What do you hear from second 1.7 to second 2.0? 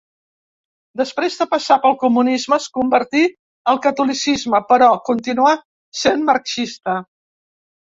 pel